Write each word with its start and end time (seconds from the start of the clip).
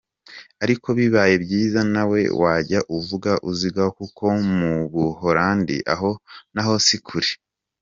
Ariko 0.63 0.87
bibaye 0.97 1.35
byiza 1.43 1.79
nawe 1.93 2.19
wajya 2.41 2.79
uvuga 2.97 3.31
uziga 3.49 3.83
kuko 3.97 4.23
mu 4.55 4.73
Buhorandi 4.91 5.75
aho 5.93 6.09
naho 6.55 6.73
si 6.87 6.97
kure 7.07 7.31